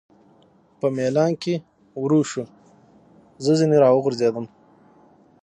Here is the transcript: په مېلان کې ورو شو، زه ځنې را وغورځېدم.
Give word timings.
په 0.79 0.87
مېلان 0.97 1.31
کې 1.43 1.53
ورو 2.01 2.21
شو، 2.31 2.43
زه 3.43 3.51
ځنې 3.59 3.77
را 3.83 3.89
وغورځېدم. 3.93 4.45